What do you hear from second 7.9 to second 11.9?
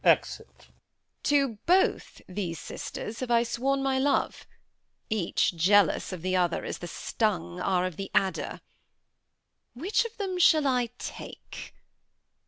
the adder. Which of them shall I take?